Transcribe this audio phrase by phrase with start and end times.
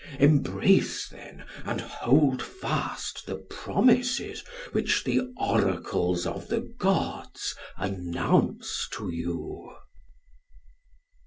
[0.19, 9.11] Embrace then and hold fast the promises Which the oracles of the gods announce to
[9.11, 9.75] you.